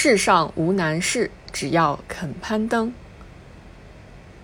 [0.00, 2.94] 世上无难事，只要肯攀登。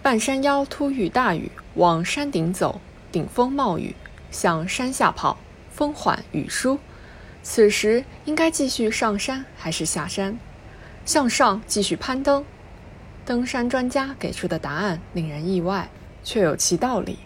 [0.00, 2.80] 半山腰突遇大雨，往山顶走，
[3.10, 3.96] 顶风冒雨；
[4.30, 5.38] 向山下跑，
[5.72, 6.78] 风缓雨疏。
[7.42, 10.38] 此时应该继续上山还是下山？
[11.04, 12.44] 向上继续攀登。
[13.24, 15.90] 登山专家给出的答案令人意外，
[16.22, 17.18] 却有其道理。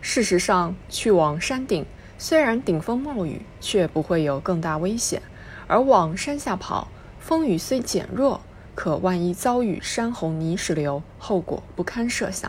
[0.00, 1.84] 事实上，去往山顶，
[2.16, 5.20] 虽然顶风冒雨，却不会有更大危险；
[5.66, 6.88] 而往山下跑，
[7.26, 8.40] 风雨虽减弱，
[8.76, 12.48] 可万一遭遇山洪泥石流，后果不堪设想。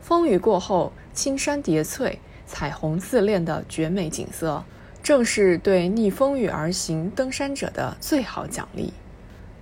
[0.00, 4.64] 风雨过后，青山叠翠，彩虹自恋的绝美景色，
[5.02, 8.94] 正是对逆风雨而行登山者的最好奖励。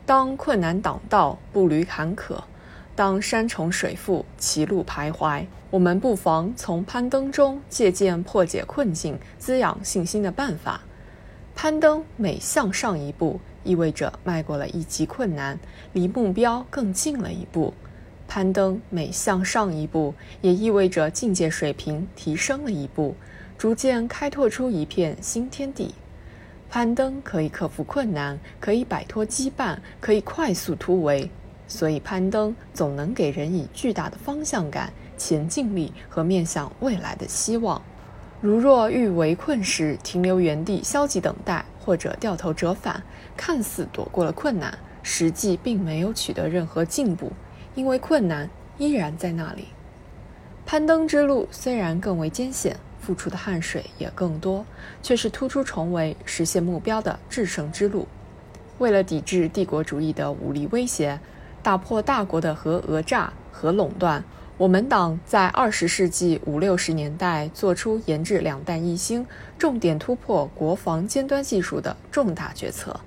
[0.06, 2.36] 当困难挡道，步履坎坷；
[2.94, 10.82] 当山重水复，歧路徘徊，我们不妨从攀登中借鉴破解困境、滋养信心的办法。
[11.56, 13.40] 攀登每向上一步。
[13.64, 15.58] 意味着迈过了一级困难，
[15.92, 17.72] 离目标更近了一步。
[18.28, 23.16] 攀登每向上一步，也意味着境界水平提升了一步，
[23.58, 25.94] 逐渐开拓出一片新天地。
[26.68, 31.28] 攀登可以克服困难，可以摆脱羁绊，可以快速突围。
[31.66, 37.82] 所以，攀登总能给人以巨大的方向感、前进力和面向未来的希望。
[38.42, 43.02] 如若遇围困时停留原地消极等待，或者掉头折返，
[43.34, 47.32] 看似躲过了困难，实际并没有取得任何进步，
[47.74, 49.68] 因为困难依然在那里。
[50.66, 54.66] 攀登之路虽然更为艰险，付出的汗水也更多，
[55.02, 58.06] 却是突出重围、实现目标的制胜之路。
[58.78, 61.18] 为了抵制帝国主义的武力威胁，
[61.62, 64.22] 打破大国的核讹诈、核垄断。
[64.58, 69.26] 我们党在二十世纪五六十年代做出研制两弹一星、
[69.58, 72.98] 重点突破国防尖端技术的重大决策。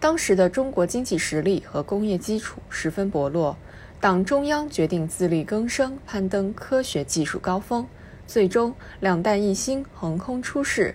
[0.00, 3.54] 当时的中国经济实力和工业基础十分薄弱，
[4.00, 7.86] 党中央决定自力更生，攀登科学技术高峰。
[8.26, 10.94] 最终，两弹一星横空出世。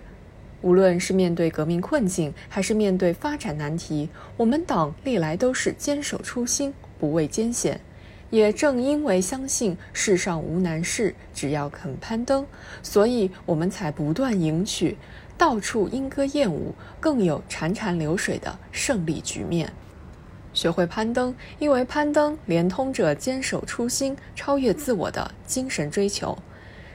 [0.60, 7.80] 无论是面对革命困境，还是面对发展难题，我们党历来都是坚守初心，不畏艰险。
[8.30, 12.46] 也正因为相信世上无难事，只要肯攀登，
[12.82, 14.96] 所以我们才不断迎娶，
[15.36, 19.72] 到处莺歌燕舞，更有潺潺流水的胜利局面。
[20.52, 26.36] 学会攀登，因为攀登连通着坚守初心、超越自我的精神追求。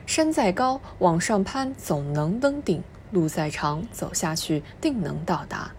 [0.05, 2.81] 山再高，往上攀总能登顶；
[3.11, 5.71] 路再长，走下去定能到达。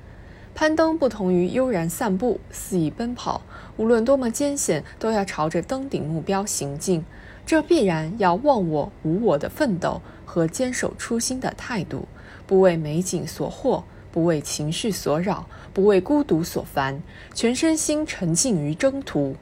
[0.57, 3.43] 攀登不同于悠然散步、肆意奔跑，
[3.77, 7.05] 无论多么艰险，都要朝着登顶目标行进。
[7.45, 12.09] 这必然要忘我、无我的奋斗和坚守初心的态度，
[12.47, 17.03] 不为美景所惑，不为情绪所扰，不为孤独所烦，
[17.35, 19.37] 全身心沉浸于征途。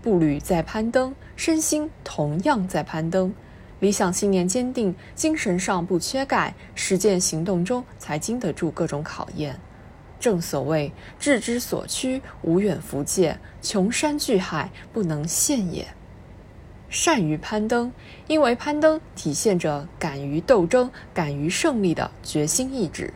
[0.00, 3.34] 步履在攀登，身心同样在攀登。
[3.80, 9.58] 理想信念坚定，精神上不缺钙，实践行动中才经得住各种考验。
[10.24, 10.90] 正所谓
[11.20, 15.88] 志之所趋，无远弗届；穷山巨海，不能陷也。
[16.88, 17.92] 善于攀登，
[18.26, 23.12] 因为攀登体现着敢于斗争、敢于胜利的决心意志。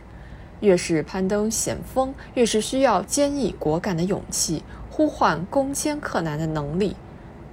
[0.59, 6.95] 越是攀登险峰，越是需要坚毅果敢的勇气，呼唤攻坚克难的能力。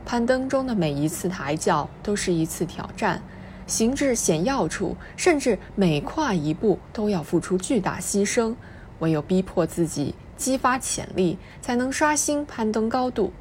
[0.04, 3.22] 攀登中的每一次抬脚，都是一次挑战，
[3.66, 8.54] 行至险要处，甚至每跨一步都要付出巨大牺牲。
[8.98, 13.32] 唯有逼迫自己，激发潜力，才能刷新攀登高度。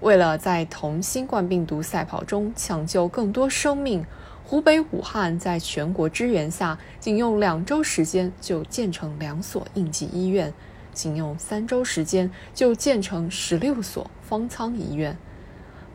[0.00, 4.04] 为了在同新冠病毒赛跑中抢救更多生命，
[4.44, 10.54] 湖北武汉在全国支援下，仅用两周时间就建成两所应急医院，
[10.92, 15.16] 仅用三周时间就建成十六所方舱医院。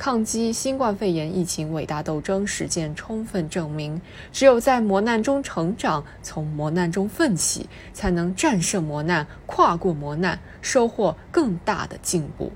[0.03, 4.01] 抗击新冠肺炎疫情伟大斗争实践充分证明，
[4.33, 12.51] 只有在磨难中成长，从磨难中奋起，才能战胜磨难，跨过磨难，收获更大的进步。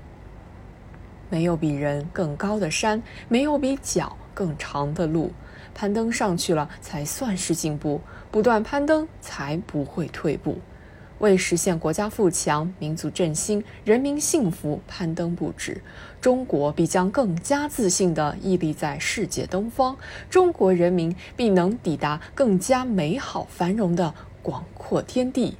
[1.30, 5.32] 没有比人更高的山，没有比脚更长的路，
[5.74, 10.58] 攀登上去了才算是进步，不断攀登才不会退步。
[11.18, 15.80] 为实现国家富强、民族振兴、人民幸福，攀登不止，
[16.20, 19.96] 中国必将更加自信地屹立在世界东方，
[20.30, 25.56] 中国人民必能抵达更加美好繁荣的广阔天地。